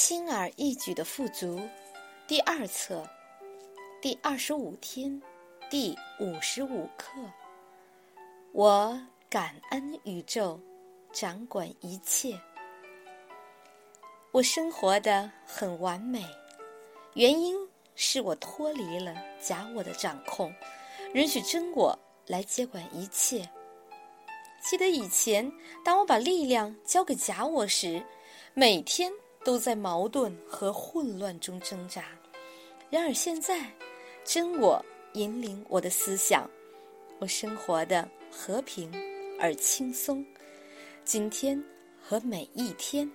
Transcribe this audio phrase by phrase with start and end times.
[0.00, 1.60] 轻而易举的富足，
[2.28, 3.04] 第二册，
[4.00, 5.20] 第二十五天，
[5.68, 7.20] 第五十五课。
[8.52, 8.96] 我
[9.28, 10.60] 感恩宇宙，
[11.12, 12.40] 掌管一切。
[14.30, 16.24] 我生活的很完美，
[17.14, 17.56] 原因
[17.96, 19.12] 是我脱离了
[19.42, 20.54] 假我的掌控，
[21.12, 23.46] 允许真我来接管一切。
[24.62, 25.52] 记得以前，
[25.84, 28.00] 当我把力量交给假我时，
[28.54, 29.12] 每天。
[29.48, 32.04] 都在矛盾和混乱中挣扎。
[32.90, 33.72] 然而现在，
[34.22, 34.84] 真我
[35.14, 36.46] 引领我的思想，
[37.18, 38.92] 我生活的和平
[39.40, 40.22] 而轻松。
[41.02, 41.64] 今天
[41.98, 43.10] 和每一天，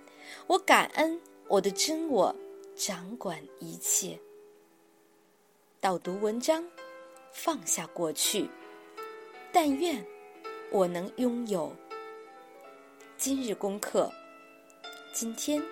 [0.48, 1.16] 我感恩
[1.46, 2.34] 我的真我
[2.74, 4.18] 掌管一切。
[5.78, 6.68] 导读文章，
[7.30, 8.50] 放下过去，
[9.52, 10.04] 但愿
[10.72, 11.72] 我能拥有。
[13.16, 14.12] 今日功课，
[15.12, 15.62] 今天。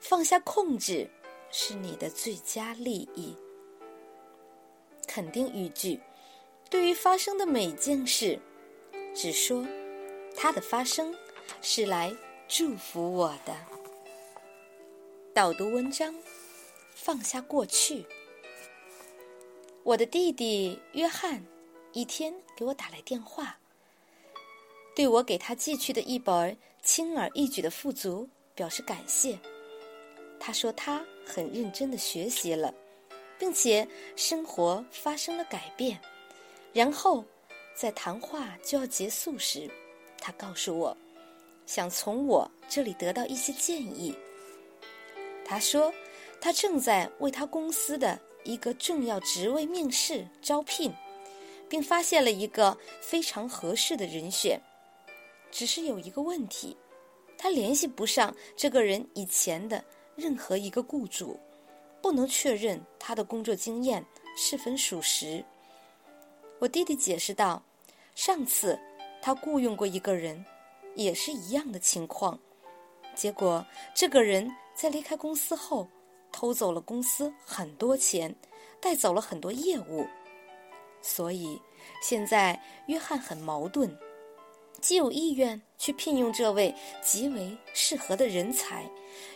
[0.00, 1.08] 放下控制，
[1.50, 3.36] 是你的最佳利益。
[5.06, 6.00] 肯定语句：
[6.70, 8.38] 对于发生的每件事，
[9.14, 9.66] 只说
[10.36, 11.14] 它的发生
[11.62, 12.14] 是来
[12.46, 13.54] 祝福我的。
[15.34, 16.14] 导读文章：
[16.94, 18.06] 放下过去。
[19.82, 21.42] 我的弟弟约翰
[21.92, 23.58] 一天给我打来电话，
[24.94, 29.38] 对我给他寄去的一本轻而易举的富足表示感谢。
[30.40, 32.72] 他说他很认真的学习了，
[33.38, 33.86] 并且
[34.16, 36.00] 生活发生了改变。
[36.72, 37.24] 然后，
[37.74, 39.68] 在谈话就要结束时，
[40.20, 40.96] 他告诉我，
[41.66, 44.14] 想从我这里得到一些建议。
[45.44, 45.92] 他说，
[46.40, 50.92] 他正在为他公司的一个重要职位面试招聘，
[51.68, 54.60] 并发现了一个非常合适的人选。
[55.50, 56.76] 只是有一个问题，
[57.36, 59.82] 他联系不上这个人以前的。
[60.18, 61.38] 任何一个雇主
[62.02, 64.04] 不能确认他的工作经验
[64.36, 65.44] 是否属实。
[66.58, 67.62] 我弟弟解释道
[68.16, 68.76] ：“上次
[69.22, 70.44] 他雇佣过一个人，
[70.96, 72.36] 也是一样的情况。
[73.14, 73.64] 结果
[73.94, 75.86] 这个人在离开公司后，
[76.32, 78.34] 偷走了公司很多钱，
[78.80, 80.04] 带走了很多业务。
[81.00, 81.62] 所以
[82.02, 83.96] 现在约翰很矛盾。”
[84.80, 88.88] 既有意愿去聘用这位极为适合的人才，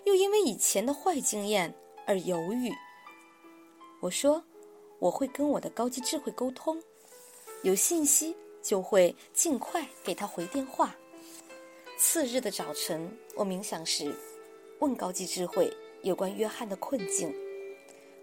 [0.04, 1.74] 又因为以前的坏经验
[2.06, 2.72] 而犹豫。
[4.00, 4.42] 我说，
[4.98, 6.80] 我会跟我的高级智慧沟通，
[7.62, 10.94] 有信息就会尽快给他回电话。
[11.98, 14.14] 次日的早晨，我冥想时，
[14.78, 15.72] 问高级智慧
[16.02, 17.34] 有关约翰的困境。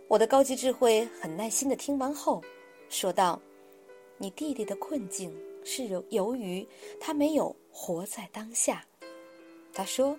[0.08, 2.42] 我的高级智慧很耐心的听完后，
[2.90, 3.42] 说道
[4.18, 5.34] ：“你弟弟的困境。”
[5.72, 6.68] 是由由于
[7.00, 8.84] 他没有活在当下。
[9.72, 10.18] 他说：“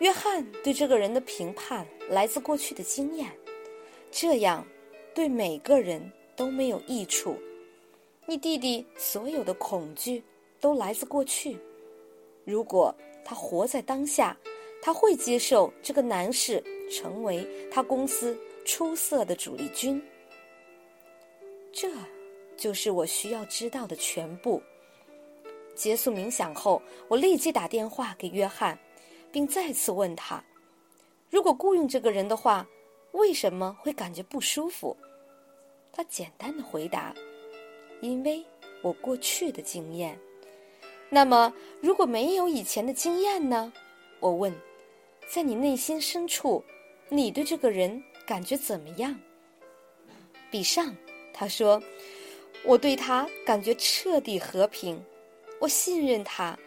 [0.00, 3.32] 约翰对这个人的评判来自过去的经验，
[4.10, 4.66] 这样
[5.14, 7.34] 对每个人都没有益处。
[8.26, 10.22] 你弟弟所有的恐惧
[10.60, 11.56] 都来自过去。
[12.44, 14.36] 如果他活在当下，
[14.82, 20.02] 他会接受这个男士成为他公司出色的主力军。”
[21.72, 21.90] 这。
[22.58, 24.60] 就是我需要知道的全部。
[25.76, 28.76] 结束冥想后，我立即打电话给约翰，
[29.30, 30.42] 并再次问他：
[31.30, 32.66] 如果雇佣这个人的话，
[33.12, 34.96] 为什么会感觉不舒服？
[35.92, 37.14] 他简单的回答
[38.02, 38.44] ：“因为
[38.82, 40.18] 我过去的经验。”
[41.08, 43.72] 那么，如果没有以前的经验呢？
[44.18, 44.52] 我问
[45.32, 46.64] ：“在你内心深处，
[47.08, 49.16] 你对这个人感觉怎么样？”
[50.50, 50.96] 比上，
[51.32, 51.80] 他说。
[52.64, 55.02] 我对他感觉彻底和平，
[55.60, 56.58] 我信任他，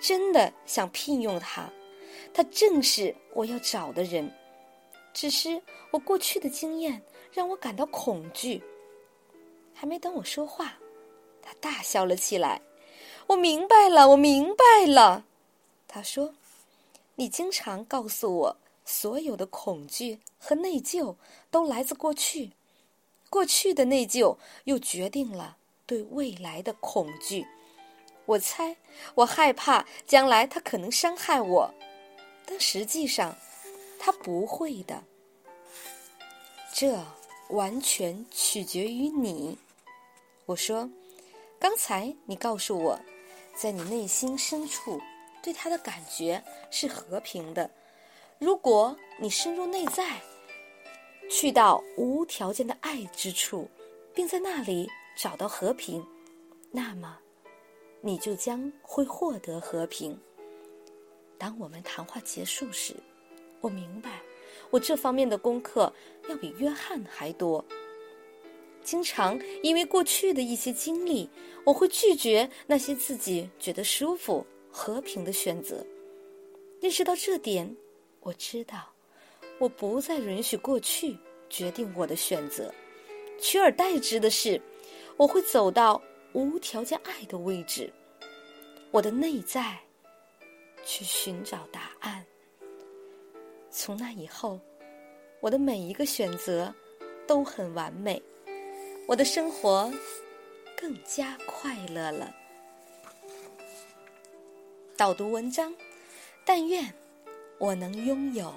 [0.00, 1.70] 真的想聘用他，
[2.34, 4.30] 他正是我要找的人。
[5.14, 7.00] 只是我过去的经验
[7.32, 8.62] 让我感到恐惧。
[9.72, 10.74] 还没等我说话，
[11.40, 12.60] 他大笑了起来。
[13.26, 15.24] 我明白了，我明白了。
[15.88, 16.34] 他说
[17.16, 21.16] ：“你经常告诉我，所有的恐惧和内疚
[21.50, 22.52] 都来自过去。”
[23.28, 27.46] 过去的内疚又决定了对未来的恐惧。
[28.24, 28.76] 我猜，
[29.14, 31.74] 我害怕将来他可能伤害我，
[32.44, 33.36] 但实际上
[33.98, 35.04] 他不会的。
[36.72, 37.04] 这
[37.50, 39.58] 完全取决于你。
[40.46, 40.90] 我说，
[41.58, 43.00] 刚才你告诉我，
[43.54, 45.00] 在你内心深处
[45.42, 47.70] 对他的感觉是和平的。
[48.38, 50.20] 如果你深入内在。
[51.28, 53.68] 去到无条件的爱之处，
[54.14, 56.04] 并在那里找到和平，
[56.70, 57.18] 那么
[58.00, 60.18] 你就将会获得和平。
[61.38, 62.94] 当我们谈话结束时，
[63.60, 64.22] 我明白
[64.70, 65.92] 我这方面的功课
[66.28, 67.64] 要比约翰还多。
[68.82, 71.28] 经常因为过去的一些经历，
[71.64, 75.84] 我会拒绝那些自己觉得舒服、和平的选择。
[76.80, 77.76] 认识到这点，
[78.20, 78.94] 我知道，
[79.58, 81.16] 我不再允许过去
[81.48, 82.72] 决定我的选择，
[83.40, 84.60] 取而代之的是，
[85.16, 86.00] 我会走到
[86.32, 87.90] 无条件爱的位置，
[88.90, 89.78] 我的内在，
[90.84, 92.24] 去寻找答案。
[93.70, 94.60] 从那以后，
[95.40, 96.74] 我的每一个选择
[97.26, 98.22] 都很完美。
[99.06, 99.92] 我的生活
[100.76, 102.34] 更加快乐了。
[104.96, 105.74] 导读文章，
[106.44, 106.92] 但愿
[107.58, 108.52] 我能拥有。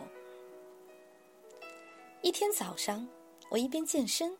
[2.21, 3.07] 一天早上，
[3.49, 4.37] 我一边健身，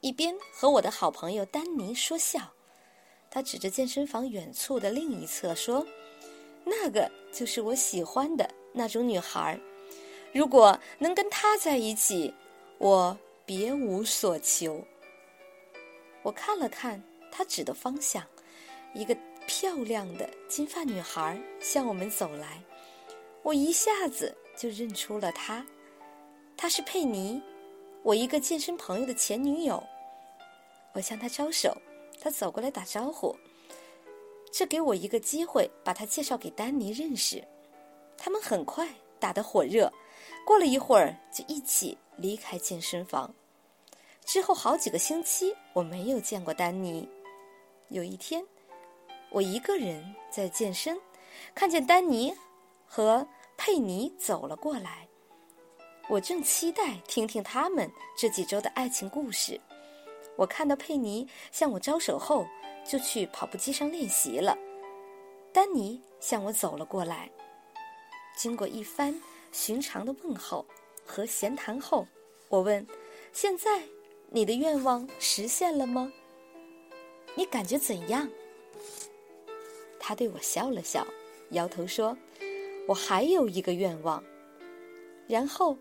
[0.00, 2.40] 一边和我的好朋友丹尼说笑。
[3.30, 5.86] 他指着健身房远处的另一侧说
[6.64, 9.60] ：“那个就是我喜欢的那种女孩。
[10.32, 12.32] 如果能跟她在一起，
[12.78, 14.82] 我别无所求。”
[16.24, 18.24] 我看了看他指的方向，
[18.94, 19.14] 一个
[19.46, 22.62] 漂亮的金发女孩向我们走来，
[23.42, 25.64] 我一下子就认出了她，
[26.60, 27.40] 她是佩妮，
[28.02, 29.80] 我一个健身朋友的前女友。
[30.92, 31.72] 我向她招手，
[32.20, 33.34] 她走过来打招呼，
[34.52, 37.42] 这给我一个机会把她介绍给丹尼认识。
[38.16, 38.88] 他们很快
[39.20, 39.90] 打得火热，
[40.44, 43.32] 过了一会儿就一起离开健身房。
[44.24, 47.08] 之后好几个星期，我没有见过丹尼。
[47.88, 48.44] 有一天，
[49.30, 51.00] 我一个人在健身，
[51.54, 52.34] 看见丹尼
[52.84, 53.26] 和
[53.56, 55.07] 佩妮走了过来。
[56.08, 59.60] 我正期待听听他们这几周的爱情故事。
[60.36, 62.46] 我看到佩妮向我招手后，
[62.86, 64.56] 就去跑步机上练习了。
[65.52, 67.30] 丹尼向我走了过来。
[68.34, 69.14] 经过一番
[69.52, 70.64] 寻常的问候
[71.04, 72.06] 和闲谈后，
[72.48, 72.86] 我问
[73.32, 73.82] ：“现在？”
[74.30, 76.12] 你的愿望实现了吗？
[77.34, 78.28] 你感觉怎样？
[79.98, 81.06] 他对我笑了笑，
[81.50, 82.16] 摇头说
[82.86, 84.22] ：“我还有一个愿望。”
[85.26, 85.76] 然后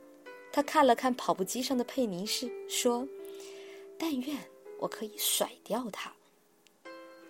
[0.51, 3.07] 他看了看跑步机上的佩妮士，说
[3.97, 4.37] ：“但愿
[4.79, 6.11] 我可以甩掉它。”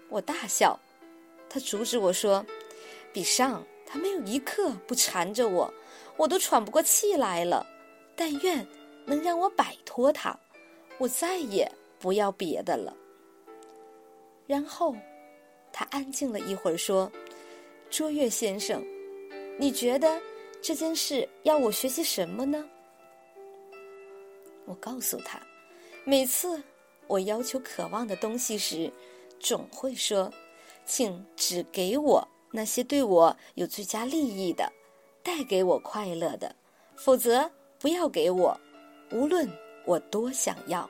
[0.10, 0.80] 我大笑，
[1.50, 2.46] 他阻止我说
[3.12, 5.74] ：“比上，他没有一刻不缠着我，
[6.16, 7.66] 我都喘不过气来了。
[8.16, 8.66] 但愿
[9.06, 10.38] 能让我摆脱他。”
[11.00, 12.96] 我再也不要别的了。
[14.48, 14.96] 然后，
[15.72, 17.12] 他安静了一会儿，说
[17.92, 18.84] ：“卓越先生，
[19.60, 20.19] 你觉得
[20.60, 22.68] 这件事要我学习什么呢？”
[24.68, 25.42] 我告诉他，
[26.06, 26.62] 每次
[27.08, 28.94] 我要求渴望的东西时，
[29.40, 30.31] 总会说
[30.86, 34.72] ：“请只给我那些对我有最佳利益的，
[35.24, 36.56] 带给我快乐的，
[36.96, 37.50] 否则
[37.80, 38.56] 不要给我，
[39.12, 39.50] 无论。”
[39.88, 40.90] 我多想要。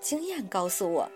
[0.00, 1.06] 经验告诉我，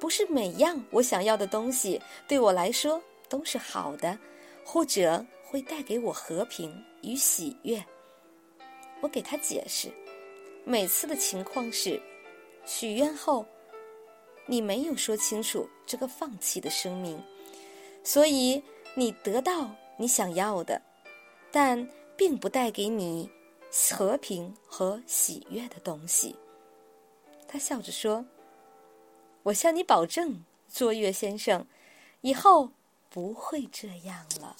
[0.00, 4.18] 不是每样我想要的东西对我来说都是好的，
[4.64, 7.80] 或者会带给我和平与喜悦。
[9.00, 9.92] 我给他解释，
[10.68, 11.98] 每次的情况是，
[12.66, 13.46] 许愿后，
[14.44, 17.18] 你没有说清楚这个放弃的声明，
[18.04, 18.62] 所以
[18.94, 20.82] 你得到你想要的，
[21.50, 21.88] 但
[22.18, 23.30] 并不带给你。
[23.94, 26.34] 和平和喜悦的东西，
[27.46, 28.24] 他笑着说
[29.44, 30.42] ：“我向你保证，
[30.72, 31.66] 卓越先生，
[32.22, 32.70] 以后
[33.10, 34.56] 不会这样了。”